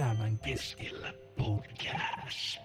[0.00, 2.60] Elämän keskellä podcast.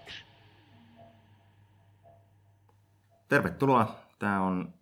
[3.28, 3.98] Tervetuloa.
[4.18, 4.74] Tämä on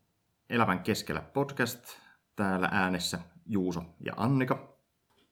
[0.50, 1.98] Elämän keskellä podcast.
[2.36, 4.78] Täällä äänessä Juuso ja Annika.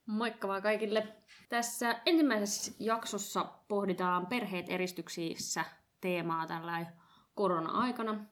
[0.07, 1.09] Moikka vaan kaikille.
[1.49, 5.65] Tässä ensimmäisessä jaksossa pohditaan perheet eristyksissä
[6.01, 6.87] teemaa tällä
[7.35, 8.25] korona-aikana.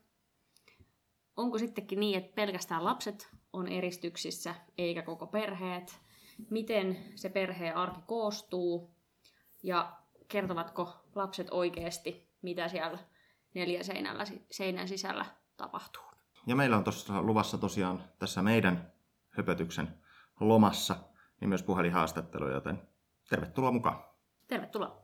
[1.37, 6.10] Onko sittenkin niin, että pelkästään lapset on eristyksissä eikä koko perheet?
[6.51, 8.95] Miten se perheen arki koostuu?
[9.63, 9.93] Ja
[10.29, 12.99] kertovatko lapset oikeasti, mitä siellä
[13.55, 15.27] neljän seinällä, seinän sisällä
[15.57, 16.03] tapahtuu?
[16.47, 18.93] Ja meillä on tuossa luvassa tosiaan tässä meidän
[19.31, 19.89] höpötyksen
[20.41, 20.97] lomassa
[21.41, 22.83] niin myös puhelinhaastattelu, joten
[23.29, 24.05] tervetuloa mukaan.
[24.49, 25.03] Tervetuloa.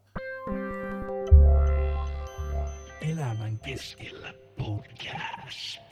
[3.00, 5.82] Elämän keskellä podcast.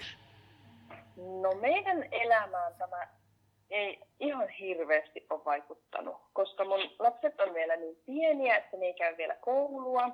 [1.16, 3.08] No meidän elämään tämä
[3.70, 8.94] ei ihan hirveästi ole vaikuttanut, koska mun lapset on vielä niin pieniä, että ne ei
[8.94, 10.10] käy vielä koulua.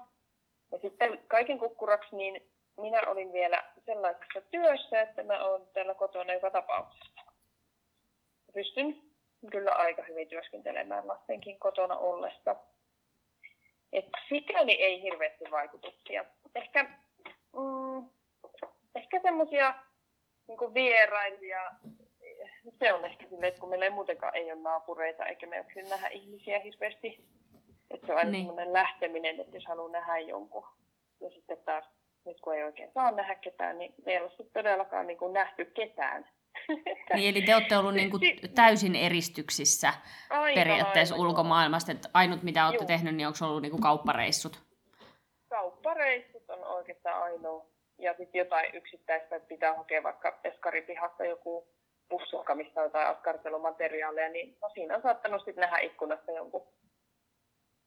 [0.72, 6.32] Ja sitten kaiken kukkuraksi niin minä olin vielä sellaisessa työssä, että mä oon täällä kotona
[6.32, 7.22] joka tapauksessa.
[8.54, 9.02] Pystyn
[9.50, 12.56] kyllä aika hyvin työskentelemään lastenkin kotona ollessa.
[13.92, 16.24] Että sikäli ei hirveästi vaikutuksia.
[16.54, 16.84] Ehkä,
[17.56, 18.10] mm,
[18.94, 19.74] ehkä semmoisia
[20.48, 21.70] niin vierailija,
[22.78, 25.88] se on ehkä silleen, että kun meillä ei muutenkaan ei ole naapureita eikä me ole
[25.88, 27.24] nähdä ihmisiä hirveästi.
[27.90, 28.46] Että se on aina niin.
[28.46, 30.66] semmoinen lähteminen, että jos haluaa nähdä jonkun.
[31.20, 31.84] Ja sitten taas,
[32.26, 35.64] nyt kun ei oikein saa nähdä ketään, niin meillä on sitten todellakaan niin kuin nähty
[35.64, 36.28] ketään.
[37.14, 38.22] Niin, eli te olette ollut niin kuin
[38.54, 39.92] täysin eristyksissä
[40.30, 41.92] aivan, periaatteessa aivan, ulkomaailmasta.
[41.92, 42.86] Että ainut mitä olette Juu.
[42.86, 44.62] tehnyt, niin onko ollut niin kuin kauppareissut?
[45.48, 47.66] Kauppareissut on oikeastaan ainoa.
[47.98, 51.68] Ja sitten jotain yksittäistä pitää hakea vaikka eskaripihasta joku
[52.10, 56.66] on jotain askartelumateriaaleja, niin no siinä on saattanut sitten nähdä ikkunasta jonkun.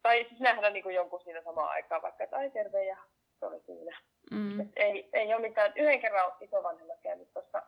[0.02, 2.98] Tai siis nähdä niin kuin jonkun siinä samaan aikaan, vaikka että ai terve ja
[3.40, 4.00] se oli siinä.
[4.32, 4.59] Mm.
[4.59, 5.74] Et ei, ei ole mitään.
[5.75, 7.64] Yhden kerran isovanhemmat käynyt tuossa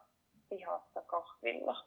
[0.50, 1.86] pihassa kahvilla.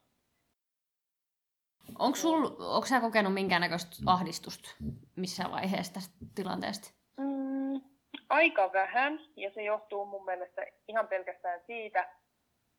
[1.98, 4.70] Onko sul, onko sä kokenut minkäännäköistä ahdistusta
[5.16, 6.90] missään vaiheessa tästä tilanteesta?
[7.16, 7.80] Mm,
[8.28, 12.08] aika vähän, ja se johtuu mun mielestä ihan pelkästään siitä,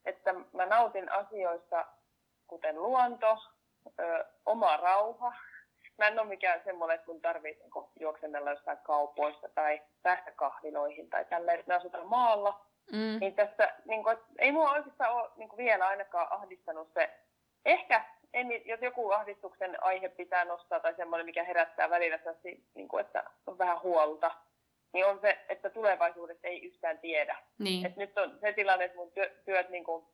[0.09, 1.85] että mä nautin asioista,
[2.47, 3.37] kuten luonto,
[3.99, 5.33] ö, oma rauha.
[5.97, 11.09] Mä en ole mikään semmoinen, että kun tarvii niin juoksennella jostain kaupoista tai päästä kahviloihin
[11.09, 12.65] tai tälleen, että me asutaan maalla.
[12.91, 13.19] Mm.
[13.19, 17.09] Niin tässä, niin kuin, ei mua oikeastaan ole niin kuin vielä ainakaan ahdistanut se.
[17.65, 22.19] Ehkä, en, jos joku ahdistuksen aihe pitää nostaa tai semmoinen, mikä herättää välillä
[22.75, 24.31] niin kuin, että on vähän huolta,
[24.93, 27.37] niin on se, että tulevaisuudessa ei yhtään tiedä.
[27.59, 27.85] Niin.
[27.85, 30.05] Et nyt on se tilanne, että mun työ, työt, niin kuin,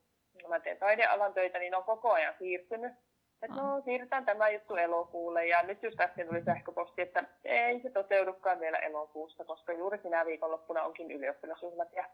[0.43, 2.93] no mä teen taidealan töitä, niin on koko ajan siirtynyt.
[3.41, 5.47] Että no, siirrytään tämä juttu elokuulle.
[5.47, 10.25] Ja nyt just äsken tuli sähköposti, että ei se toteudukaan vielä elokuussa, koska juuri sinä
[10.25, 11.93] viikonloppuna onkin ylioppilasjuhlat.
[11.93, 12.09] Ja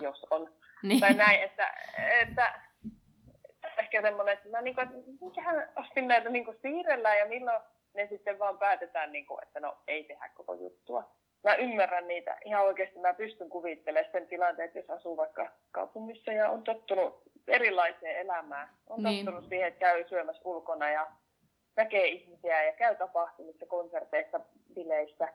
[0.00, 0.54] jos on.
[0.82, 1.00] Niin.
[1.00, 1.74] Tai näin, että,
[2.20, 2.60] että
[3.78, 7.62] ehkä semmoinen, että mä niin kuin, että mikähän asti näitä niin kuin siirrellään ja milloin
[7.94, 11.10] ne sitten vaan päätetään, niin kuin, että no ei tehdä koko juttua
[11.44, 12.98] mä ymmärrän niitä ihan oikeasti.
[12.98, 18.68] Mä pystyn kuvittelemaan sen tilanteen, että jos asuu vaikka kaupungissa ja on tottunut erilaiseen elämään.
[18.86, 19.24] On niin.
[19.24, 21.06] tottunut siihen, että käy syömässä ulkona ja
[21.76, 24.40] näkee ihmisiä ja käy tapahtumissa, konserteissa,
[24.74, 25.28] bileissä.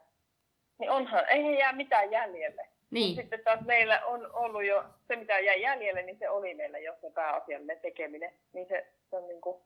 [0.77, 2.67] Niin onhan, ei jää mitään jäljelle.
[2.91, 3.15] Niin.
[3.15, 6.95] Sitten taas meillä on ollut jo, se mitä jäi jäljelle, niin se oli meillä jo
[7.01, 8.33] se pääasiallinen tekeminen.
[8.53, 9.61] Niin se, se on niin kuin,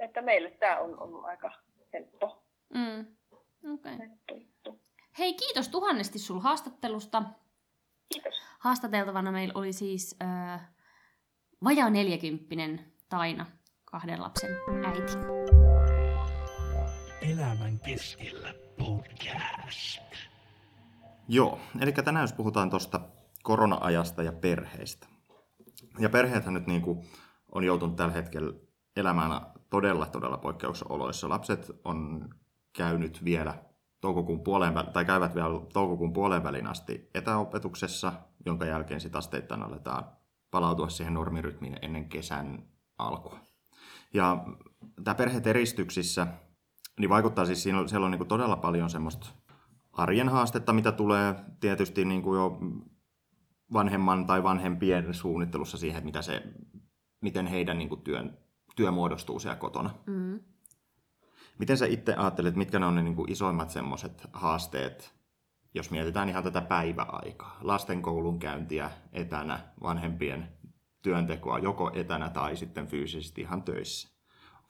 [0.00, 1.52] että meille tämä on ollut aika
[1.92, 2.42] helppo.
[2.74, 3.06] Mm.
[3.74, 3.98] Okay.
[3.98, 4.47] Helppo
[5.18, 7.22] Hei, kiitos tuhannesti sul haastattelusta.
[8.12, 8.34] Kiitos.
[8.58, 10.68] Haastateltavana meillä oli siis äh,
[11.64, 13.46] vajaa neljäkymppinen Taina,
[13.84, 14.50] kahden lapsen
[14.84, 15.12] äiti.
[17.32, 20.02] Elämän keskellä podcast.
[21.28, 23.00] Joo, eli tänään jos puhutaan tuosta
[23.42, 25.06] korona-ajasta ja perheistä.
[25.98, 27.06] Ja perheethän nyt niin kuin
[27.52, 28.52] on joutunut tällä hetkellä
[28.96, 29.40] elämään
[29.70, 31.28] todella, todella poikkeusoloissa.
[31.28, 32.28] Lapset on
[32.72, 33.67] käynyt vielä
[34.00, 38.12] toukokuun puoleen, tai käyvät vielä toukokuun puoleen välin asti etäopetuksessa,
[38.46, 40.04] jonka jälkeen sitten asteittain aletaan
[40.50, 42.62] palautua siihen normirytmiin ennen kesän
[42.98, 43.38] alkua.
[44.14, 44.44] Ja
[45.04, 46.26] tämä perheet eristyksissä
[46.98, 49.26] niin vaikuttaa siis, siinä siellä on niin kuin todella paljon semmoista
[49.92, 52.58] arjen haastetta, mitä tulee tietysti niin kuin jo
[53.72, 56.42] vanhemman tai vanhempien suunnittelussa siihen, että mitä se,
[57.20, 58.38] miten heidän niin kuin työn,
[58.76, 59.90] työ muodostuu siellä kotona.
[60.06, 60.40] Mm.
[61.58, 65.14] Miten sä itse ajattelet, mitkä ne on ne niin kuin isoimmat semmoiset haasteet,
[65.74, 70.58] jos mietitään ihan tätä päiväaikaa, lasten koulun käyntiä etänä, vanhempien
[71.02, 74.08] työntekoa joko etänä tai sitten fyysisesti ihan töissä.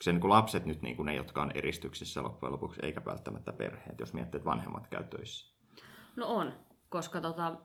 [0.03, 3.53] se niin kuin lapset nyt niin kuin ne, jotka on eristyksissä loppujen lopuksi, eikä välttämättä
[3.53, 5.57] perheet, jos miettii, että vanhemmat käy töissä.
[6.17, 6.53] No on,
[6.89, 7.57] koska tota,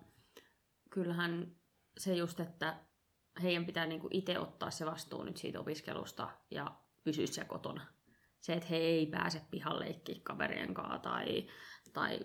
[0.89, 1.51] kyllähän
[1.97, 2.79] se just, että
[3.43, 7.85] heidän pitää niinku itse ottaa se vastuu nyt siitä opiskelusta ja pysyä siellä kotona.
[8.43, 11.47] Se, että he ei pääse pihalle leikkiä kaverien kanssa tai,
[11.93, 12.19] tai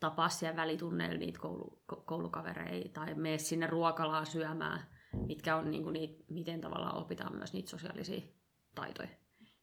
[0.00, 4.80] tapaa siellä välitunneilla niitä koulu, ko- koulukavereita tai mene sinne ruokalaan syömään,
[5.26, 8.20] mitkä on niinku niitä, miten tavallaan opitaan myös niitä sosiaalisia
[8.74, 9.08] taitoja.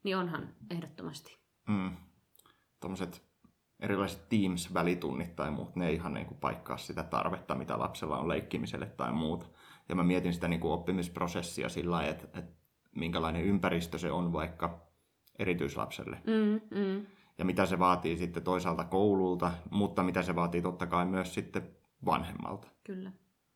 [0.04, 1.38] Niin onhan ehdottomasti.
[1.68, 1.98] Mm.
[2.80, 3.26] Tuommoiset
[3.80, 8.28] erilaiset Teams-välitunnit tai muut, ne ei ihan niin kuin paikkaa sitä tarvetta, mitä lapsella on
[8.28, 9.46] leikkimiselle tai muuta.
[9.90, 12.65] Ja mä mietin sitä niin kuin oppimisprosessia sillä lailla, että, että
[12.96, 14.80] minkälainen ympäristö se on vaikka
[15.40, 16.22] erityislapselle.
[16.28, 17.06] Mm, mm.
[17.38, 21.70] Ja mitä se vaatii sitten toisaalta koululta, mutta mitä se vaatii totta kai myös sitten
[22.06, 22.68] vanhemmalta.
[22.84, 23.12] Kyllä,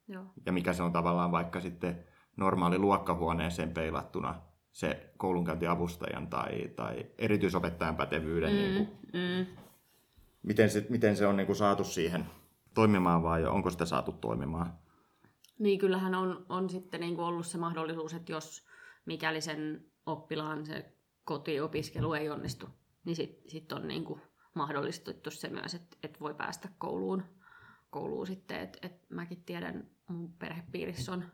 [0.07, 0.23] joo.
[0.45, 2.03] Ja mikä se on tavallaan vaikka sitten
[2.37, 4.35] normaali luokkahuoneeseen peilattuna
[4.71, 8.51] se koulunkäyntiavustajan tai, tai erityisopettajan pätevyyden.
[8.51, 8.57] Mm.
[8.57, 9.45] Niin kuin, Mm.
[10.43, 12.25] miten, se, miten se on niin kuin saatu siihen
[12.73, 14.73] toimimaan vai onko sitä saatu toimimaan?
[15.59, 18.65] Niin kyllähän on, on sitten niin kuin ollut se mahdollisuus, että jos
[19.09, 22.69] mikäli sen oppilaan se kotiopiskelu ei onnistu,
[23.05, 24.21] niin sitten sit on niin kuin
[24.55, 27.23] mahdollistettu se myös, että, että voi päästä kouluun,
[27.89, 28.59] kouluun sitten.
[28.59, 31.25] Et, et mäkin tiedän, mun perhepiirissä on,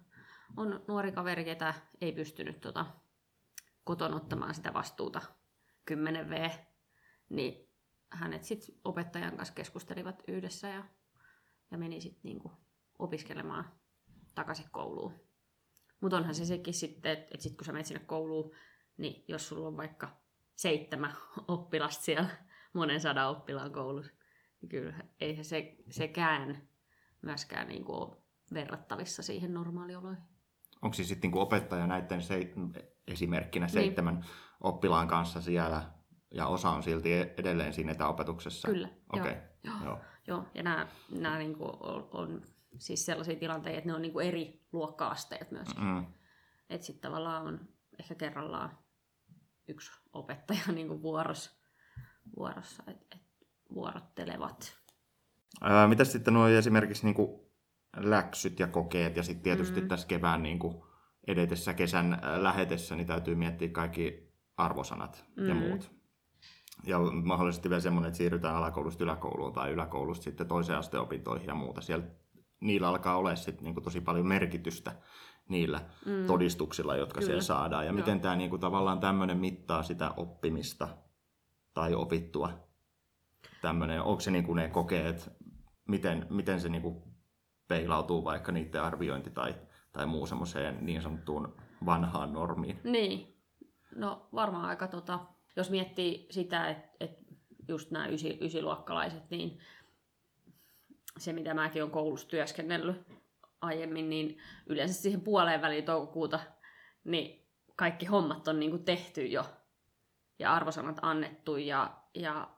[0.57, 2.85] on nuori kaveri, ketä ei pystynyt tota,
[3.83, 5.21] koton ottamaan sitä vastuuta
[5.91, 6.51] 10V,
[7.29, 7.69] niin
[8.11, 10.83] hänet sitten opettajan kanssa keskustelivat yhdessä ja,
[11.71, 12.51] ja meni sitten niinku
[12.99, 13.71] opiskelemaan
[14.35, 15.24] takaisin kouluun.
[16.05, 18.51] Mutta onhan se sekin sitten, että et sitten kun sä menet sinne kouluun,
[18.97, 20.21] niin jos sulla on vaikka
[20.55, 21.13] seitsemän
[21.47, 22.29] oppilasta siellä
[22.73, 24.11] monen sadan oppilaan koulussa,
[24.61, 26.69] niin kyllä eihän se, sekään
[27.21, 28.17] myöskään niinku ole
[28.53, 30.23] verrattavissa siihen normaalioloihin.
[30.81, 32.53] Onko siis sitten niin opettaja näiden se,
[33.07, 34.25] esimerkkinä seitsemän niin.
[34.61, 35.91] oppilaan kanssa siellä
[36.31, 38.67] ja osa on silti edelleen siinä etäopetuksessa?
[38.67, 39.75] Kyllä, Okei, joo.
[39.75, 39.85] joo.
[39.85, 39.99] joo.
[40.27, 42.41] Joo, ja nämä, nämä niinku on, on
[42.79, 45.83] siis sellaisia tilanteita, että ne on niinku eri luokka-asteet myöskin.
[45.83, 46.05] Mm.
[46.69, 47.59] Että sitten tavallaan on
[47.99, 48.77] ehkä kerrallaan
[49.67, 51.51] yksi opettaja niinku vuorossa,
[52.37, 53.21] vuorossa että et
[53.73, 54.77] vuorottelevat.
[55.61, 57.41] Ää, mitäs sitten nuo esimerkiksi niin kuin
[57.97, 59.87] läksyt ja kokeet ja sitten tietysti Mm.
[59.87, 60.83] tässä kevään niin kuin
[61.27, 65.59] edetessä kesän lähetessä, niin täytyy miettiä kaikki arvosanat ja Mm.
[65.59, 65.91] muut.
[66.83, 71.55] Ja mahdollisesti vielä semmoinen, että siirrytään alakoulusta yläkouluun tai yläkoulusta sitten toiseen asteen opintoihin ja
[71.55, 71.81] muuta.
[71.81, 72.05] Siellä
[72.65, 74.95] niillä alkaa olla sitten niin kuin tosi paljon merkitystä
[75.49, 76.27] niillä Mm.
[76.27, 77.25] todistuksilla, jotka Kyllä.
[77.25, 77.85] siellä saadaan.
[77.85, 77.95] Ja Joo.
[77.95, 80.87] miten tämä niin kuin, tavallaan tämmöinen mittaa sitä oppimista
[81.73, 82.49] tai opittua
[83.61, 85.31] tämmöinen, onko se niin kuin ne kokeet,
[85.87, 87.03] miten, miten se niin kuin
[87.67, 89.55] peilautuu vaikka niiden arviointi tai,
[89.91, 92.79] tai muu semmoiseen niin sanottuun vanhaan normiin.
[92.83, 93.35] Niin,
[93.95, 95.19] no varmaan aika tota,
[95.55, 97.11] jos miettii sitä, että et
[97.67, 99.59] just nämä ysi, ysiluokkalaiset, niin
[101.19, 103.07] se mitä mäkin olen koulussa työskennellyt
[103.61, 106.39] aiemmin, niin yleensä siihen puoleen väliin toukokuuta,
[107.03, 109.45] niin kaikki hommat on niinku tehty jo
[110.39, 112.55] ja arvosanat annettu ja, ja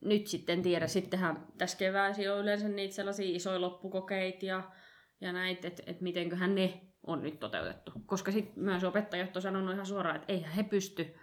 [0.00, 4.62] nyt sitten tiedä, sittenhän tässä keväisin on yleensä niitä sellaisia isoja loppukokeita ja,
[5.20, 7.92] ja näitä, että et mitenköhän ne on nyt toteutettu.
[8.06, 11.14] Koska sitten myös opettajat on sanonut ihan suoraan, että eihän he pysty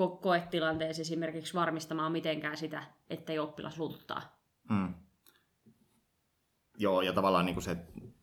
[0.00, 4.38] ko- koetilanteessa esimerkiksi varmistamaan mitenkään sitä, ettei oppilas luuttaa.
[4.70, 4.94] Mm.
[6.78, 7.76] Joo, ja tavallaan niin kuin se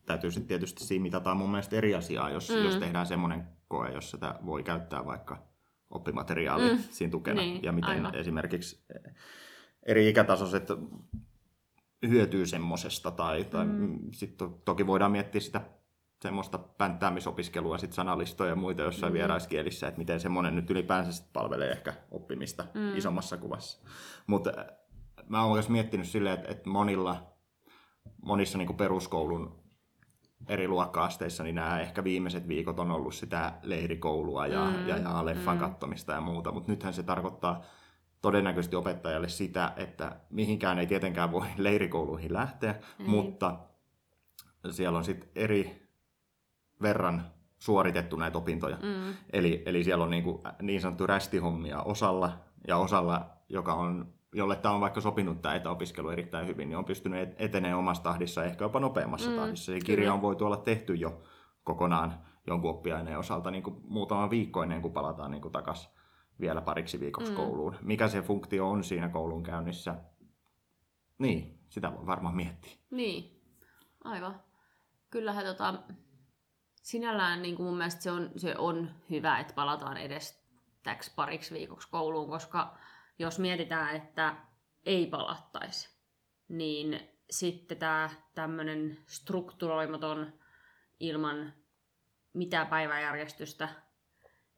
[0.06, 2.56] täytyy sitten tietysti siinä mitata mun mielestä eri asiaa, jos, Mm.
[2.64, 5.42] jos tehdään semmoinen koe, jos sitä voi käyttää vaikka
[5.90, 6.78] oppimateriaali Mm.
[6.90, 7.40] siinä tukena.
[7.40, 8.14] Niin, ja miten aivan.
[8.14, 8.84] esimerkiksi
[9.86, 10.68] eri ikätasoiset
[12.08, 13.10] hyötyy semmosesta.
[13.10, 13.72] Tai, tai Mm.
[13.72, 13.98] mm.
[14.12, 15.60] sitten to, toki voidaan miettiä sitä
[16.22, 19.14] semmoista pänttäämisopiskelua, sit sanalistoja ja muita jossain Mm.
[19.14, 22.80] vieraiskielissä, että miten semmoinen nyt ylipäänsä sit palvelee ehkä oppimista Mm.
[22.80, 22.96] mm.
[22.96, 23.82] isommassa kuvassa.
[24.26, 24.52] Mutta
[25.28, 27.31] mä oon myös miettinyt silleen, että, että monilla,
[28.22, 29.62] monissa niin peruskoulun
[30.48, 34.98] eri luokka-asteissa, niin nämä ehkä viimeiset viikot on ollut sitä leirikoulua ja, Mm, mm, ja,
[34.98, 35.62] ja leffan mm.
[35.62, 35.68] mm.
[35.68, 37.62] kattomista ja muuta, mutta nythän se tarkoittaa
[38.22, 43.06] todennäköisesti opettajalle sitä, että mihinkään ei tietenkään voi leirikouluihin lähteä, ei.
[43.06, 43.58] mutta
[44.70, 45.88] siellä on sitten eri
[46.82, 47.26] verran
[47.58, 48.76] suoritettu näitä opintoja.
[48.76, 49.14] Mm.
[49.32, 54.56] Eli, eli siellä on niin, kuin niin sanottu rästihommia osalla, ja osalla, joka on, jolle
[54.56, 58.44] tämä on vaikka sopinut tämä etäopiskelu erittäin hyvin, niin on pystynyt et- etenemään omassa tahdissa,
[58.44, 59.64] ehkä jopa nopeammassa Mm, tahdissa.
[59.64, 59.86] Se kyllä.
[59.86, 61.22] kirja on voitu olla tehty jo
[61.64, 62.14] kokonaan
[62.46, 65.90] jonkun oppiaineen osalta niin kuin muutama viikko ennen kuin palataan niin kuin takaisin
[66.40, 67.36] vielä pariksi viikoksi mm.
[67.36, 67.76] kouluun.
[67.82, 69.94] Mikä se funktio on siinä koulun käynnissä?
[71.18, 72.72] Niin, sitä voi varmaan miettiä.
[72.90, 73.42] Niin,
[74.04, 74.40] aivan.
[75.10, 75.74] Kyllähän tota,
[76.82, 80.42] sinällään niin kuin mun mielestä se on, se on hyvä, että palataan edes
[80.82, 82.74] täksi pariksi viikoksi kouluun, koska
[83.22, 84.36] jos mietitään, että
[84.86, 85.98] ei palattaisi,
[86.48, 87.00] niin
[87.30, 90.32] sitten tämä tämmöinen strukturoimaton
[91.00, 91.52] ilman
[92.32, 93.68] mitään päiväjärjestystä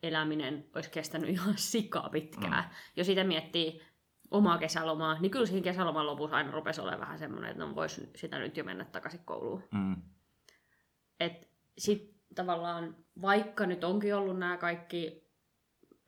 [0.03, 2.65] eläminen olisi kestänyt ihan sikaa pitkään.
[2.65, 2.71] Mm.
[2.97, 3.83] Jos sitä miettii
[4.31, 8.11] omaa kesälomaa, niin kyllä siinä kesäloman lopussa aina rupesi olemaan vähän semmoinen, että no voisi
[8.17, 9.63] sitä nyt jo mennä takaisin kouluun.
[9.73, 9.97] Mm.
[11.21, 15.31] Et sit tavallaan, vaikka nyt onkin ollut nämä kaikki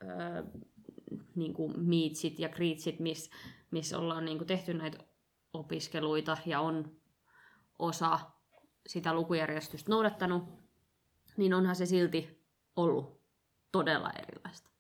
[0.02, 0.42] öö,
[1.36, 3.30] niin kuin meetsit ja greetsit, missä
[3.70, 4.98] miss ollaan niin kuin tehty näitä
[5.52, 6.96] opiskeluita ja on
[7.78, 8.20] osa
[8.86, 10.44] sitä lukujärjestystä noudattanut,
[11.36, 13.20] niin onhan se silti ollut
[13.72, 14.70] todella erilaista.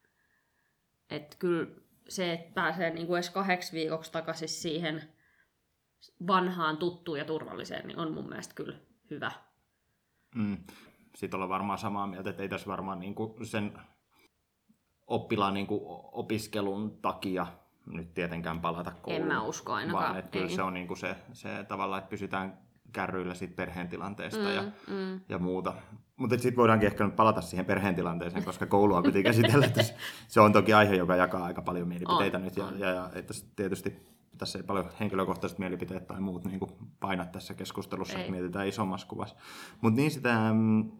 [1.10, 1.66] Et kyllä
[2.08, 5.12] se, että pääsee niin kuin edes kahdeksi viikoksi takaisin siihen
[6.26, 8.78] vanhaan, tuttuun ja turvalliseen, niin on mun mielestä kyllä
[9.10, 9.32] hyvä.
[10.34, 10.56] Mm.
[11.14, 13.78] Sitten ollaan varmaan samaa mieltä, että ei tässä varmaan niin kuin sen
[15.06, 15.80] oppilaan niin kuin
[16.12, 17.46] opiskelun takia
[17.86, 19.22] nyt tietenkään palata kouluun.
[19.22, 20.04] En mä usko ainakaan.
[20.04, 22.58] Vaan että kyllä se on niin kuin se, se tavallaan, että pysytään
[22.92, 25.20] kärryillä sit perheen tilanteesta mm, ja, mm.
[25.28, 25.74] ja muuta.
[26.16, 29.68] Mutta sitten voidaankin ehkä nyt palata siihen perheen tilanteeseen, koska koulua piti käsitellä.
[29.68, 29.94] Tässä.
[30.28, 32.56] Se on toki aihe, joka jakaa aika paljon mielipiteitä On, nyt.
[32.56, 32.78] Ja, on.
[32.78, 34.06] ja, ja että tietysti
[34.38, 36.70] tässä ei paljon henkilökohtaiset mielipiteet tai muut niin kuin
[37.00, 38.20] paina tässä keskustelussa, Ei.
[38.20, 39.36] että mietitään isommassa kuvassa.
[39.80, 40.90] Mutta niin sitä mm,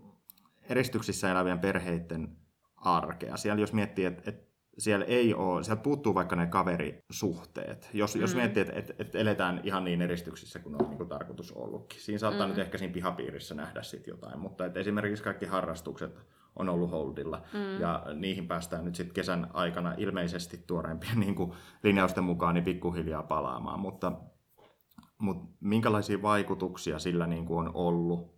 [0.63, 2.37] eristyksissä elävien perheiden
[2.87, 3.37] arkea.
[3.37, 4.47] Siellä jos miettii, että et
[4.79, 7.91] siellä ei ole, sieltä puuttuu vaikka ne kaverisuhteet.
[7.93, 8.21] Jos, mm.
[8.21, 12.01] jos miettii, että et, et eletään ihan niin eristyksissä kuin on niin kuin tarkoitus ollutkin.
[12.01, 12.51] Siinä saattaa mm.
[12.51, 16.19] nyt ehkä siinä pihapiirissä nähdä sit jotain, mutta et esimerkiksi kaikki harrastukset
[16.57, 17.43] on ollut holdilla.
[17.53, 17.81] Mm.
[17.81, 21.53] Ja niihin päästään nyt sitten kesän aikana ilmeisesti tuoreimpien niin kuin
[21.83, 23.81] linjausten mukaan niin pikkuhiljaa palaamaan.
[23.81, 24.13] Mutta,
[25.19, 28.37] mutta minkälaisia vaikutuksia sillä niin kuin on ollut?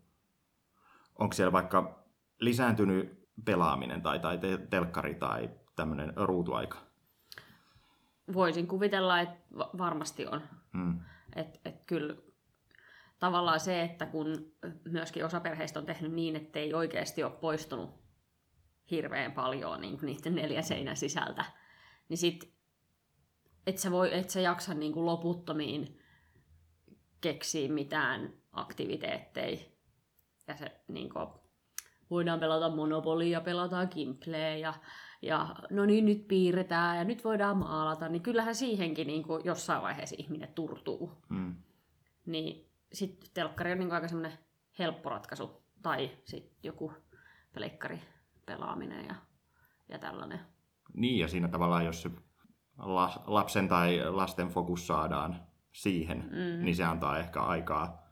[1.19, 2.05] Onko siellä vaikka
[2.41, 6.79] lisääntynyt pelaaminen tai, tai te- telkkari tai tämmöinen ruutuaika?
[8.35, 10.43] Voisin kuvitella, että va- varmasti on.
[10.73, 11.01] Mm.
[11.37, 12.15] Että et kyllä
[13.19, 14.53] tavallaan se, että kun
[14.85, 17.91] myöskin osa perheistä on tehnyt niin, että ei oikeasti ole poistunut
[18.91, 21.45] hirveän paljon niin niiden neljän seinän sisältä,
[22.09, 22.59] niin sit
[23.67, 25.99] et sä, voi, et sä jaksa niin kuin loputtomiin
[27.21, 29.59] keksiä mitään aktiviteetteja.
[30.47, 31.27] Ja se niin kuin,
[32.11, 34.75] voidaan pelata Monopolia, pelataan Kimpleä ja,
[35.23, 38.09] ja no niin, nyt piirretään ja nyt voidaan maalata.
[38.09, 41.13] Niin kyllähän siihenkin niin kuin jossain vaiheessa ihminen turtuu.
[41.29, 41.55] Mm.
[42.27, 44.39] Niin sitten telkkari on niin aika semmoinen
[44.79, 45.63] helppo ratkaisu.
[45.83, 46.93] Tai sitten joku
[47.55, 48.01] pleikkari
[48.47, 49.15] pelaaminen ja,
[49.89, 50.41] ja tällainen.
[50.95, 52.11] Niin, ja siinä tavallaan, jos se
[52.79, 55.41] la- lapsen tai lasten fokus saadaan
[55.73, 56.65] siihen, mm.
[56.65, 58.08] niin se antaa ehkä aikaa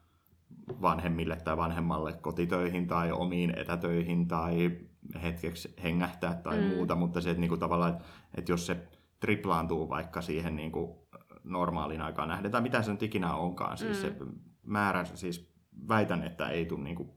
[0.83, 4.79] vanhemmille tai vanhemmalle kotitöihin tai omiin etätöihin tai
[5.23, 6.67] hetkeksi hengähtää tai mm.
[6.67, 7.99] muuta, mutta se, että niinku tavallaan,
[8.35, 8.89] että, jos se
[9.21, 11.09] triplaantuu vaikka siihen niinku
[11.45, 14.01] normaaliin aikaan nähden, tai mitä se nyt ikinä onkaan, siis mm.
[14.03, 14.17] se
[14.63, 15.53] määrä, siis
[15.89, 17.17] väitän, että ei tule niinku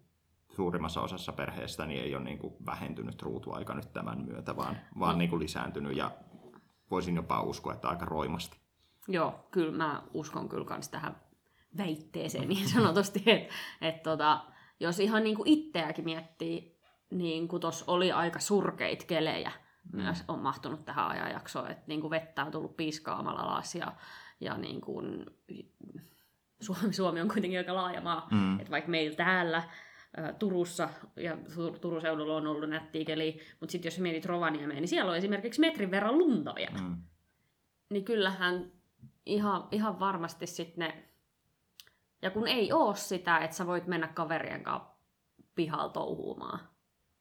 [0.49, 5.39] suurimmassa osassa perheestä niin ei ole niinku vähentynyt ruutuaika nyt tämän myötä, vaan, vaan niinku
[5.39, 6.11] lisääntynyt ja
[6.91, 8.59] voisin jopa uskoa, että aika roimasti.
[9.07, 11.15] Joo, kyllä mä uskon kyllä kans tähän
[11.77, 14.45] väitteeseen niin sanotusti, että et tota,
[14.79, 16.79] jos ihan niinku itseäkin miettii,
[17.11, 19.51] niin kuin tuossa oli aika surkeit kelejä
[19.93, 23.93] myös on mahtunut tähän ajanjaksoon, että niin kuin vettä on tullut piiskaamalla alas ja,
[24.41, 25.25] ja niin kuin,
[26.61, 28.59] Suomi, Suomi on kuitenkin aika laaja maa, Mm.
[28.59, 29.63] että vaikka meillä täällä
[30.39, 34.87] Turussa ja Tur- Turun seudulla on ollut nättiä keliä, mutta sitten jos mietit Rovaniemeen, niin
[34.87, 36.77] siellä on esimerkiksi metrin verran lunta vielä.
[36.81, 36.97] Mm.
[37.89, 38.71] Niin kyllähän
[39.25, 41.08] ihan, ihan varmasti sitten ne...
[42.21, 44.89] Ja kun ei oo sitä, että sä voit mennä kaverien kanssa
[45.55, 46.59] pihalla touhuumaan,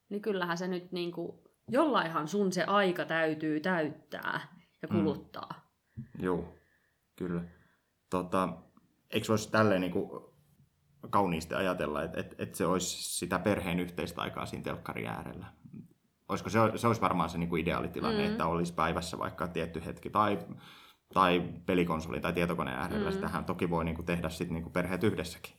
[0.09, 1.49] niin kyllähän se nyt niinku...
[1.71, 4.41] Jollainhan sun se aika täytyy täyttää
[4.83, 5.71] ja kuluttaa.
[5.97, 6.05] Mm.
[6.25, 6.55] Joo,
[7.17, 7.45] kyllä.
[8.11, 8.49] Tota,
[9.11, 10.11] eikö voisi tälleen niin kuin
[11.11, 15.47] kauniisti ajatella, että, että, että se olisi sitä perheen yhteistä aikaa siinä telkkarin äärellä?
[16.29, 18.31] Olisiko se, se olisi varmaan se niin kuin ideaalitilanne, mm.
[18.31, 20.39] että olisi päivässä vaikka tietty hetki tai,
[21.15, 23.11] tai pelikonsoli tai tietokoneen äärellä.
[23.11, 23.15] Mm.
[23.15, 25.55] Sitähän toki voi niin kuin tehdä sit niin kuin perheet yhdessäkin.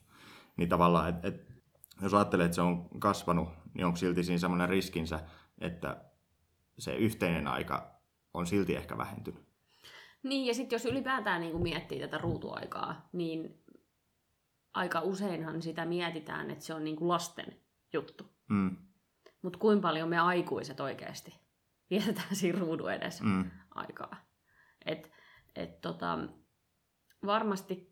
[0.58, 1.53] Niin tavallaan, että, että
[2.01, 5.20] jos ajattelee, että se on kasvanut, niin onko silti siinä semmoinen riskinsä,
[5.62, 6.03] että
[6.79, 8.00] se yhteinen aika
[8.34, 9.50] on silti ehkä vähentynyt.
[10.24, 13.63] Niin, ja sitten jos ylipäätään niin miettii tätä ruutuaikaa, niin
[14.74, 17.60] aika useinhan sitä mietitään, että se on niin kuin lasten
[17.94, 18.25] juttu.
[18.50, 18.77] Mm.
[19.41, 21.39] Mutta kuinka paljon me aikuiset oikeasti
[21.89, 23.51] vietetään siinä ruudun edessä Mm.
[23.75, 24.15] aikaa.
[24.86, 25.12] Et,
[25.60, 26.20] et tota,
[27.25, 27.89] varmasti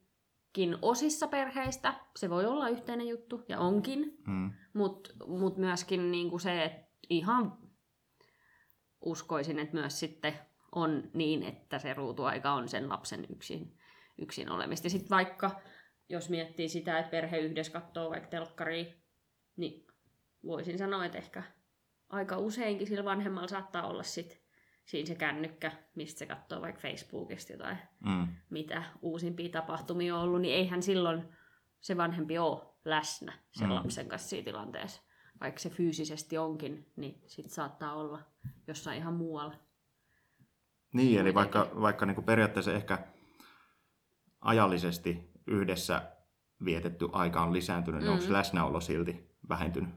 [0.58, 4.52] myöskin osissa perheistä se voi olla yhteinen juttu, ja onkin, Mm.
[4.74, 7.58] mutta mut myöskin niinku se, että ihan
[9.02, 10.34] uskoisin, että myös sitten
[10.72, 13.78] on niin, että se ruutuaika on sen lapsen yksin,
[14.18, 14.90] yksin olemista.
[14.90, 15.62] Sitten vaikka,
[16.10, 18.94] jos miettii sitä, että perhe yhdessä katsoo vaikka telkkaria,
[19.58, 19.88] niin
[20.46, 21.44] voisin sanoa, että ehkä
[22.10, 24.47] aika useinkin sillä vanhemmalla saattaa olla sit
[24.88, 28.28] siinä se kännykkä, mistä se katsoo vaikka Facebookista jotain, Mm.
[28.50, 31.24] mitä uusimpia tapahtumia on ollut, niin eihän silloin
[31.80, 33.76] se vanhempi ole läsnä sen Mm.
[33.76, 35.02] lapsen kanssa siinä tilanteessa.
[35.42, 38.20] Vaikka se fyysisesti onkin, niin sit saattaa olla
[38.68, 39.56] jossain ihan muualla.
[40.94, 43.08] Niin, eli vaikka, vaikka niin kuin periaatteessa ehkä
[44.42, 46.12] ajallisesti yhdessä
[46.66, 48.14] vietetty aika on lisääntynyt, niin Mm.
[48.14, 49.90] onko se läsnäolo silti vähentynyt?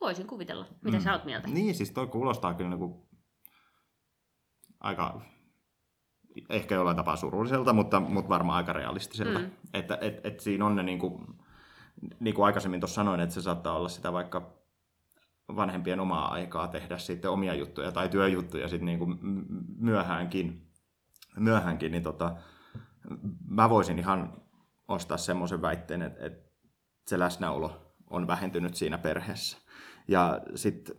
[0.00, 0.66] Voisin kuvitella.
[0.82, 1.02] Mitä Mm.
[1.02, 1.48] sä oot mieltä?
[1.48, 3.08] Niin, siis toi kuulostaa kyllä niin kuin
[4.80, 5.20] aika,
[6.48, 9.38] ehkä jollain tapaa surulliselta, mutta, mutta varmaan aika realistiselta.
[9.38, 9.50] Mm.
[9.74, 11.26] Että et, et siinä on ne, niin kuin,
[12.20, 14.58] niin kuin aikaisemmin tuossa sanoin, että se saattaa olla sitä vaikka
[15.56, 19.18] vanhempien omaa aikaa tehdä sitten omia juttuja tai työjuttuja sitten niin kuin
[19.78, 20.70] myöhäänkin,
[21.36, 22.36] myöhäänkin niin tota,
[23.48, 24.42] mä voisin ihan
[24.88, 26.50] ostaa semmoisen väitteen, että, että
[27.06, 29.58] se läsnäolo on vähentynyt siinä perheessä.
[30.08, 30.96] Ja sitten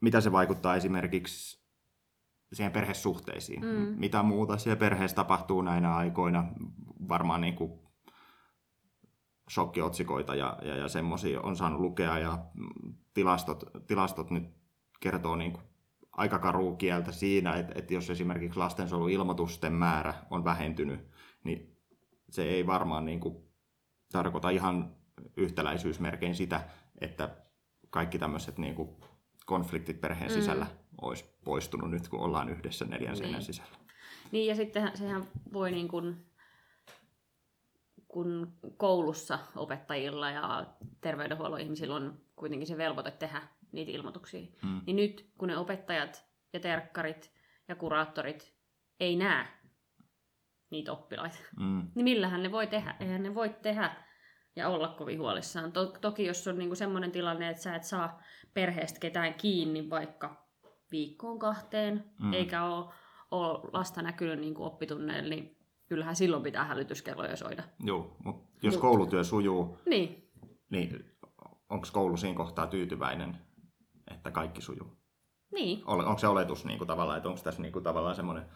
[0.00, 1.65] mitä se vaikuttaa esimerkiksi
[2.52, 3.60] siihen perhesuhteisiin.
[3.64, 3.94] Mm.
[3.98, 6.44] Mitä muuta siellä perheessä tapahtuu näinä aikoina.
[7.08, 7.72] Varmaan niin kuin
[9.50, 12.38] shokkiotsikoita ja, ja, ja semmoisia on saanut lukea ja
[13.14, 14.44] tilastot, tilastot nyt
[15.00, 15.64] kertoo niin kuin
[16.12, 21.00] aika karua kieltä siinä, että, että jos esimerkiksi lastensuojeluilmoitusten määrä on vähentynyt,
[21.44, 21.76] niin
[22.30, 23.36] se ei varmaan niin kuin
[24.12, 24.96] tarkoita ihan
[25.36, 26.68] yhtäläisyysmerkein sitä,
[27.00, 27.36] että
[27.90, 28.88] kaikki tämmöiset niin kuin
[29.46, 30.34] konfliktit perheen Mm.
[30.34, 30.66] sisällä
[31.02, 33.42] olisi poistunut nyt, kun ollaan yhdessä neljän seinän Niin.
[33.46, 33.76] sisällä.
[34.32, 36.26] Niin ja sitten sehän voi niin kuin,
[38.08, 40.66] kun koulussa opettajilla ja
[41.00, 44.80] terveydenhuollon ihmisillä on kuitenkin se velvoite tehdä niitä ilmoituksia, Mm.
[44.86, 47.32] niin nyt kun ne opettajat ja terkkarit
[47.68, 48.54] ja kuraattorit
[49.00, 49.46] ei näe
[50.70, 51.90] niitä oppilaita, Mm.
[51.94, 52.94] niin millähän ne voi tehdä?
[53.00, 53.96] Eihän ne voi tehdä
[54.56, 55.72] ja olla kovin huolissaan.
[55.72, 58.22] To- toki jos on niinku semmoinen tilanne, että sä et saa
[58.54, 60.45] perheestä ketään kiinni vaikka
[60.92, 62.32] viikkoon kahteen, Mm.
[62.32, 62.86] eikä ole,
[63.30, 67.62] ole lasta näkynyt niinku oppitunneilla, niin kyllähän silloin pitää hälytyskelloja soida.
[67.84, 70.30] Joo, mutta jos Mut- koulutyö sujuu, Niin,
[70.70, 71.04] niin
[71.70, 73.38] onko koulu siinä kohtaa tyytyväinen,
[74.10, 74.96] että kaikki sujuu?
[75.52, 75.82] niin.
[75.86, 78.46] Onko se oletus niin kuin, tavallaan, että onko tässä niin kuin, tavallaan semmoinen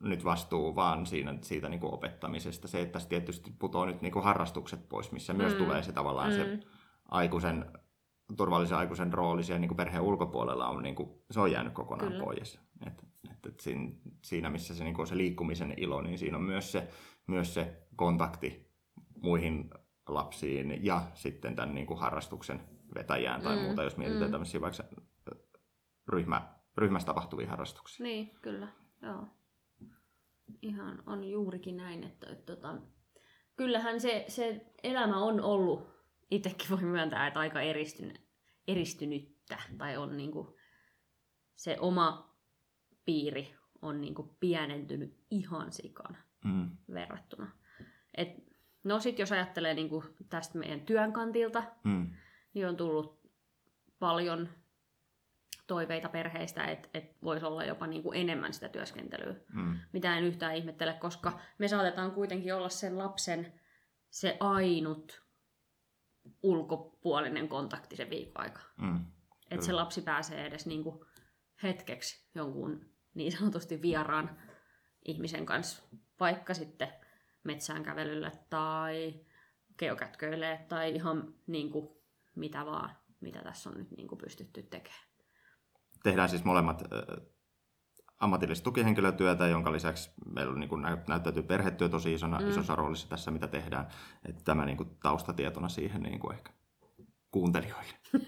[0.00, 2.68] nyt vastuu vaan siinä, siitä niin kuin, opettamisesta?
[2.68, 5.36] Se, että tässä tietysti putoaa nyt niin kuin, harrastukset pois, missä mm.
[5.36, 6.34] myös tulee se tavallaan mm.
[6.36, 6.58] se
[7.08, 7.72] aikuisen,
[8.36, 12.12] turvallisen aikuisen rooli siellä niin kuin perheen ulkopuolella on, niin kuin, se on jäänyt kokonaan
[12.12, 12.24] Kyllä.
[12.24, 12.60] pois.
[12.86, 13.90] Et, et, et siinä,
[14.22, 16.88] siinä, missä se, niin kuin, se liikkumisen ilo, niin siinä on myös se,
[17.26, 18.70] myös se kontakti
[19.22, 19.70] muihin
[20.08, 22.60] lapsiin ja sitten tämän niin kuin, harrastuksen
[22.94, 24.32] vetäjään tai Mm, muuta, jos mietitään mm.
[24.32, 24.82] tämmöisiä vaikka
[26.08, 28.04] ryhmä, ryhmässä tapahtuvia harrastuksia.
[28.04, 28.68] Niin, kyllä.
[29.02, 29.26] Joo.
[30.62, 32.76] Ihan on juurikin näin, että, että tota,
[33.56, 35.95] kyllähän se, se elämä on ollut,
[36.30, 38.20] itsekin voi myöntää, että aika eristynyt,
[38.68, 40.56] eristynyttä, tai on niinku,
[41.56, 42.36] se oma
[43.04, 46.70] piiri on niinku pienentynyt ihan sikana Mm.
[46.94, 47.50] verrattuna.
[48.14, 48.28] Et,
[48.84, 52.10] no sit jos ajattelee niinku tästä meidän työn kantilta, Mm.
[52.54, 53.20] niin on tullut
[53.98, 54.48] paljon
[55.66, 59.34] toiveita perheistä, että et voisi olla jopa niinku enemmän sitä työskentelyä.
[59.52, 59.78] Mm.
[59.92, 63.52] Mitä en yhtään ihmettele, koska me saatetaan kuitenkin olla sen lapsen
[64.10, 65.25] se ainut
[66.42, 68.60] ulkopuolinen kontakti sen viikon aika.
[68.76, 69.04] Mm.
[69.50, 71.06] Että se lapsi pääsee edes niinku
[71.62, 74.36] hetkeksi jonkun niin sanotusti vieraan
[75.04, 75.82] ihmisen kanssa,
[76.20, 76.88] vaikka sitten
[77.44, 79.20] metsään kävelylle tai
[79.78, 82.02] geokätköille tai ihan niinku
[82.34, 85.06] mitä vaan, mitä tässä on nyt niinku pystytty tekemään.
[86.02, 86.82] Tehdään siis molemmat
[88.18, 92.48] ammatillista tukihenkilötyötä, jonka lisäksi meillä on, niin kuin, näyttäytyy perhetyö tosi isona, mm.
[92.48, 93.86] Isossa roolissa tässä, mitä tehdään.
[94.24, 96.52] Että tämä niin kuin, taustatietona siihen niin kuin ehkä
[97.30, 97.92] kuuntelijoille.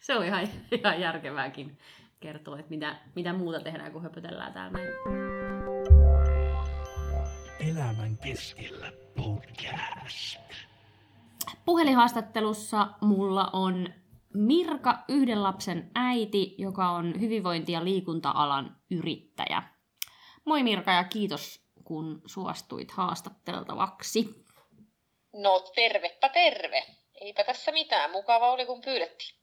[0.00, 1.78] Se on ihan, ihan järkevääkin
[2.20, 4.90] kertoa, että mitä, mitä muuta tehdään, kun höpötellään täällä näin.
[7.60, 10.40] Elämän keskellä podcast.
[11.64, 13.88] Puhelinhaastattelussa mulla on
[14.34, 19.62] Mirka, yhden lapsen äiti, joka on hyvinvointi- ja liikunta-alan yrittäjä.
[20.44, 24.44] Moi Mirka ja kiitos, kun suostuit haastatteltavaksi.
[25.32, 26.82] No tervepä terve.
[27.20, 28.10] Eipä tässä mitään.
[28.10, 29.40] Mukava oli kun pyydettiin.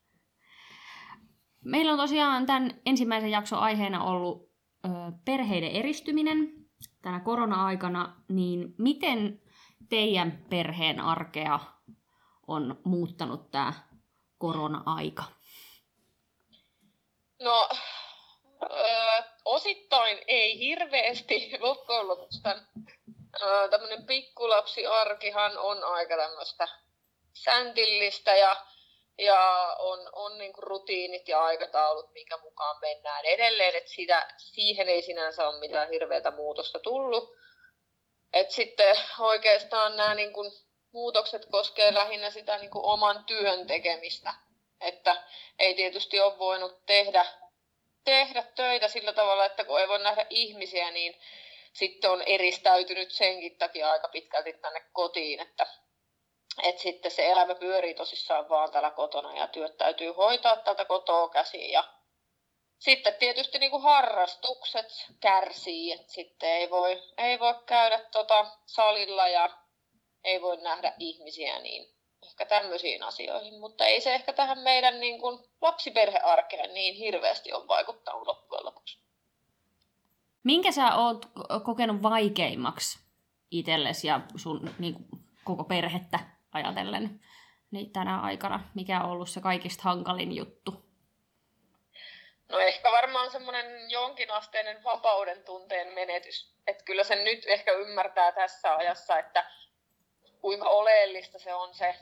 [1.66, 4.52] Meillä on tosiaan tämän ensimmäisen jakson aiheena ollut
[4.86, 4.90] ö,
[5.26, 6.54] perheiden eristyminen.
[7.02, 9.42] tänä korona-aikana, niin miten
[9.90, 11.60] teidän perheen arkea
[12.48, 13.74] on muuttanut tämä
[14.38, 15.24] korona-aika?
[17.40, 17.70] No,
[18.72, 21.52] öö, osittain ei hirveästi.
[21.60, 22.42] Loppujen lopuksi
[23.70, 26.68] tämmöinen pikkulapsiarkihan on aika tämmöistä
[27.34, 28.66] säntillistä ja,
[29.18, 33.76] ja on, on niin kuin rutiinit ja aikataulut, minkä mukaan mennään edelleen.
[33.76, 37.38] Et sitä, siihen ei sinänsä ole mitään hirveätä muutosta tullut.
[38.34, 40.52] Et sitten oikeastaan nämä niin kuin
[40.98, 44.34] muutokset koskee lähinnä sitä niin kuin oman työn tekemistä.
[44.82, 45.24] Että
[45.60, 47.26] ei tietysti ole voinut tehdä,
[48.04, 51.22] tehdä töitä sillä tavalla, että kun ei voi nähdä ihmisiä, niin
[51.74, 55.68] sitten on eristäytynyt senkin takia aika pitkälti tänne kotiin, että,
[56.64, 61.30] että sitten se elämä pyörii tosissaan vaan täällä kotona ja työt täytyy hoitaa täältä kotoa
[61.30, 61.84] käsiin ja
[62.80, 64.88] sitten tietysti niin kuin harrastukset
[65.20, 69.67] kärsii, että sitten ei voi, ei voi käydä tota salilla ja
[70.24, 75.22] ei voi nähdä ihmisiä, niin ehkä tämmöisiin asioihin, mutta ei se ehkä tähän meidän niin
[75.22, 79.00] kuin lapsiperhearkeen niin hirveästi ole vaikuttanut loppujen lopuksi.
[80.44, 81.26] Minkä sä oot
[81.64, 83.00] kokenut vaikeimmaksi
[83.52, 85.08] itsellesi ja sun niin kuin,
[85.44, 86.20] koko perhettä
[86.52, 87.20] ajatellen
[87.72, 88.70] niin tänä aikana?
[88.76, 90.88] Mikä on ollut se kaikista hankalin juttu?
[92.50, 96.54] No ehkä varmaan semmoinen jonkinasteinen vapauden tunteen menetys.
[96.68, 99.52] Että kyllä sen nyt ehkä ymmärtää tässä ajassa, että
[100.42, 101.96] kuinka oleellista se on se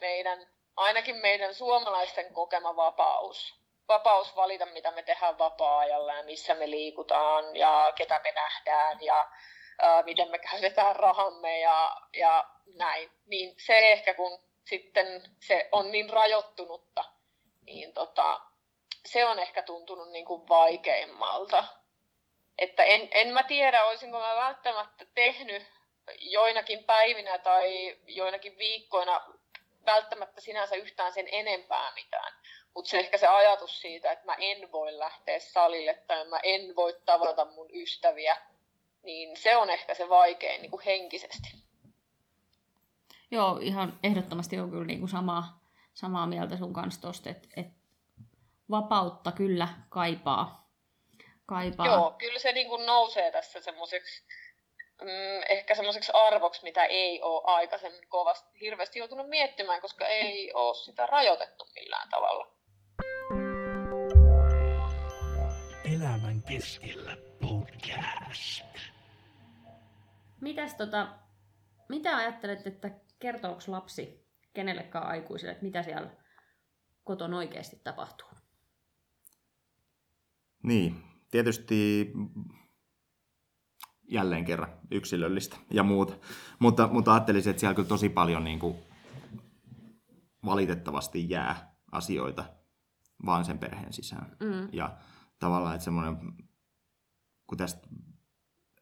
[0.00, 3.54] meidän, ainakin meidän suomalaisten kokema vapaus.
[3.88, 9.30] Vapaus valita, mitä me tehdään vapaa-ajalla ja missä me liikutaan ja ketä me nähdään ja
[9.78, 13.10] ää, miten me käytetään rahamme ja, ja näin.
[13.26, 17.04] Niin se ehkä kun sitten se on niin rajoittunutta,
[17.66, 18.40] niin tota,
[19.06, 21.64] se on ehkä tuntunut niin kuin vaikeimmalta.
[22.58, 25.62] Että en, en mä tiedä, olisinko mä välttämättä tehnyt
[26.20, 29.20] joinakin päivinä tai joinakin viikkoina
[29.86, 32.32] välttämättä sinänsä yhtään sen enempää mitään.
[32.74, 36.76] Mutta se ehkä se ajatus siitä, että mä en voi lähteä salille tai mä en
[36.76, 38.36] voi tavata mun ystäviä,
[39.02, 41.48] niin se on ehkä se vaikein niin kuin henkisesti.
[43.30, 45.60] Joo, ihan ehdottomasti on kyllä niin kuin samaa,
[45.94, 47.72] samaa mieltä sun kanssa tosta, että, että
[48.70, 50.70] vapautta kyllä kaipaa.
[51.46, 51.86] kaipaa.
[51.86, 54.22] Joo, kyllä se niin kuin nousee tässä semmoiseksi
[55.02, 60.74] mm, ehkä semmoiseksi arvoksi, mitä ei ole aikaisemmin kovasti hirveästi joutunut miettimään, koska ei ole
[60.74, 62.52] sitä rajoitettu millään tavalla.
[65.94, 68.64] Elämän keskellä podcast.
[70.40, 71.08] Mitäs tota,
[71.88, 76.10] mitä ajattelet, että kertooko lapsi kenellekään aikuiselle, että mitä siellä
[77.04, 78.28] koton oikeasti tapahtuu?
[80.62, 82.12] Niin, tietysti
[84.12, 86.14] jälleen kerran yksilöllistä ja muuta.
[86.58, 88.76] Mutta, mutta ajattelisin, että siellä kyllä tosi paljon niin kuin
[90.44, 92.44] valitettavasti jää asioita
[93.26, 94.36] vaan sen perheen sisään.
[94.40, 94.68] Mm.
[94.72, 94.96] Ja
[95.38, 96.16] tavallaan, että semmoinen,
[97.46, 97.88] kun tästä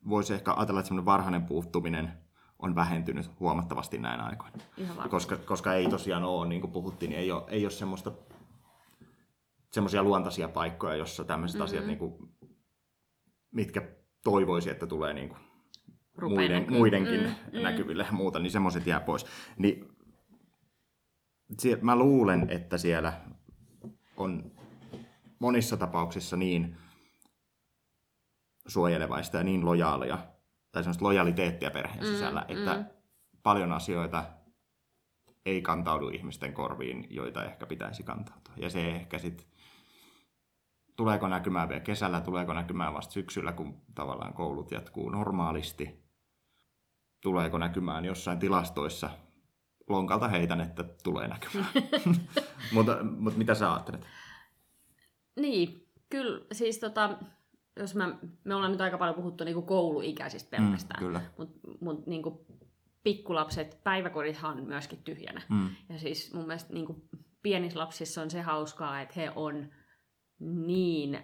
[0.08, 2.12] voisi ehkä ajatella, että semmoinen varhainen puuttuminen
[2.58, 4.56] on vähentynyt huomattavasti näin aikoina.
[5.10, 8.12] Koska, koska ei tosiaan ole, niin kuin puhuttiin, niin ei ole, ei ole semmoista
[9.72, 11.64] semmoisia luontaisia paikkoja, jossa tämmöiset mm-hmm.
[11.64, 12.14] asiat, niin kuin,
[13.50, 13.82] mitkä
[14.24, 15.40] toivoisi, että tulee niin kuin,
[16.20, 16.78] muiden, näkyy.
[16.78, 17.62] muidenkin Mm, mm.
[17.62, 19.26] näkyville ja muuta, niin semmoiset jää pois.
[19.58, 19.88] Niin,
[21.80, 23.12] mä luulen, että siellä
[24.16, 24.52] on
[25.38, 26.76] monissa tapauksissa niin
[28.66, 30.18] suojelevaista ja niin lojaaleja,
[30.72, 32.84] tai semmoista lojaliteettia perheen Mm, sisällä, että mm.
[33.42, 34.24] paljon asioita
[35.46, 38.54] ei kantaudu ihmisten korviin, joita ehkä pitäisi kantautua.
[38.56, 39.46] Ja se ehkä sitten,
[41.00, 46.04] tuleeko näkymään vielä kesällä, tuleeko näkymään vasta syksyllä, kun tavallaan koulut jatkuu normaalisti,
[47.20, 49.10] tuleeko näkymään jossain tilastoissa,
[49.88, 51.70] lonkalta heitän, että tulee näkymään.
[52.74, 54.06] mutta, mutta mitä sä ajattelet?
[55.36, 57.18] Niin, kyllä siis tota,
[57.76, 61.20] jos mä, me ollaan nyt aika paljon puhuttu niinku kouluikäisistä pelkästään, kyllä.
[61.38, 62.46] mutta mut, niinku,
[63.02, 65.42] pikkulapset, päiväkodithan on myöskin tyhjänä.
[65.48, 65.70] Mm.
[65.88, 67.08] Ja siis mun mielestä niinku,
[67.42, 69.70] pienissä lapsissa on se hauskaa, että he on
[70.40, 71.22] niin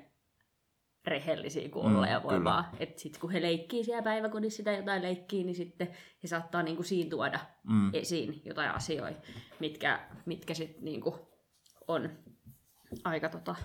[1.06, 2.64] rehellisiä kuin Mm, olla ja voi vaan.
[2.80, 5.88] Että sitten kun he leikkii siellä päiväkodissa sitä jotain leikkii, niin sitten
[6.22, 7.90] he saattaa niinku siinä tuoda Mm.
[7.94, 9.20] esiin jotain asioita,
[9.60, 11.28] mitkä, mitkä sitten niinku
[11.88, 12.10] on
[13.04, 13.56] aika tota,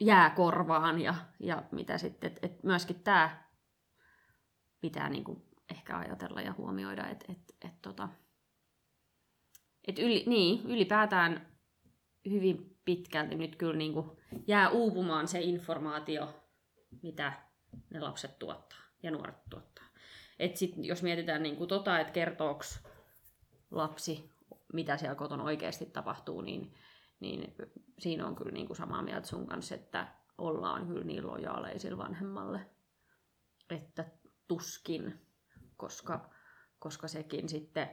[0.00, 3.44] jää korvaan ja, ja mitä sitten, että et myöskin tämä
[4.80, 8.08] pitää niinku ehkä ajatella ja huomioida, että et, et tota,
[9.88, 11.46] et yli, niin, ylipäätään
[12.30, 16.44] hyvin pitkälti nyt kyllä niinku jää uupumaan se informaatio,
[17.02, 17.32] mitä
[17.90, 18.78] ne lapset tuottaa.
[19.02, 19.84] ja nuoret tuottaa.
[20.38, 22.64] Et sit, jos mietitään niin kuin tota, että kertooko
[23.70, 24.30] lapsi,
[24.72, 26.74] mitä siellä kotona oikeasti tapahtuu, niin,
[27.20, 27.54] niin
[27.98, 31.98] siinä on kyllä niin kuin samaa mieltä sun kanssa, että ollaan kyllä niin lojaaleja sille
[31.98, 32.60] vanhemmalle,
[33.70, 34.04] että
[34.46, 35.26] tuskin,
[35.76, 36.30] koska,
[36.78, 37.90] koska sekin sitten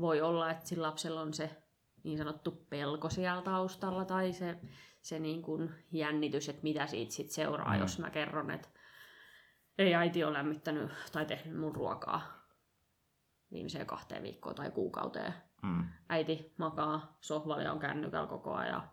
[0.00, 1.62] voi olla, että sillä lapsella on se
[2.04, 4.56] niin sanottu pelko siellä taustalla tai se,
[5.02, 7.80] se niin kuin jännitys, että mitä siitä sit seuraa, mm.
[7.80, 8.68] jos mä kerron, että
[9.78, 12.40] ei äiti ole lämmittänyt tai tehnyt mun ruokaa
[13.52, 15.34] viimeiseen kahteen viikkoon tai kuukauteen.
[15.62, 15.88] Mm.
[16.08, 18.90] Äiti makaa sohvalla ja on kännykällä koko ajan.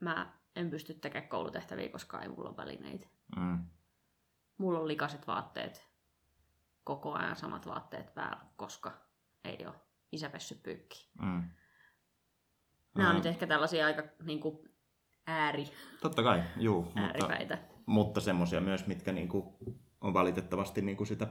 [0.00, 3.06] Mä en pysty tekemään koulutehtäviä, koska ei mulla ole välineitä.
[3.36, 3.64] Mm.
[4.58, 5.90] Mulla on likaiset vaatteet,
[6.84, 8.92] koko ajan samat vaatteet päällä, koska
[9.44, 9.74] ei ole
[10.12, 11.10] isä pessy pyykki.
[11.22, 11.42] Mm.
[12.96, 14.68] Nämä on nyt ehkä tällaisia aika niin kuin,
[15.26, 15.64] ääri,
[16.00, 16.82] Totta kai, juu.
[16.82, 17.58] Mutta, ääripäitä.
[17.86, 19.58] mutta semmoisia myös, mitkä niinku
[20.00, 21.26] on valitettavasti niinku sitä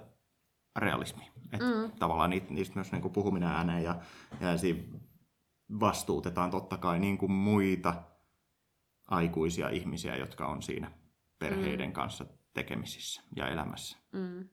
[0.76, 1.32] realismia.
[1.54, 1.92] Et Mm.
[2.00, 4.02] Tavallaan niitä, niistä myös niinku puhuminen ääneen ja,
[4.40, 4.48] ja
[5.80, 8.04] vastuutetaan totta kai niinku muita
[9.08, 10.92] aikuisia ihmisiä, jotka on siinä
[11.40, 11.94] perheiden Mm.
[11.94, 13.98] kanssa tekemisissä ja elämässä.
[14.12, 14.50] Mm.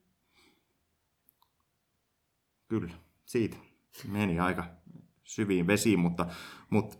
[2.67, 2.93] Kyllä,
[3.25, 3.57] siitä
[4.07, 4.65] meni aika
[5.23, 6.25] syviin vesiin, mutta,
[6.69, 6.97] mutta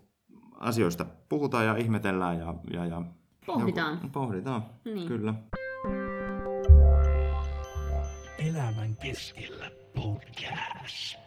[0.60, 3.02] asioista puhutaan ja ihmetellään ja, ja, ja
[3.46, 3.94] Pohditaan.
[3.94, 5.08] Joku, pohditaan, Niin.
[5.08, 5.34] kyllä.
[8.38, 11.18] Elämän keskellä podcast.